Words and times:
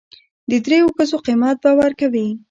د 0.49 0.51
درېو 0.65 0.87
ښځو 0.95 1.17
قيمت 1.25 1.57
به 1.63 1.71
ور 1.79 1.91
کوي. 1.99 2.27